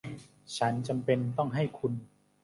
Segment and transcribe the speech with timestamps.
[0.57, 1.93] ฉันจำเป็นต้องให้คุณ